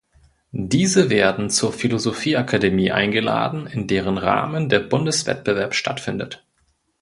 [0.51, 6.43] Diese werden zur Philosophie-Akademie eingeladen, in deren Rahmen der Bundeswettbewerb stattfindet.